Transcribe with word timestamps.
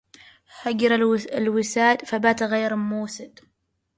هجر 0.61 0.95
الوساد 1.33 2.01
فبات 2.05 2.43
غير 2.43 2.75
موسد 2.75 3.39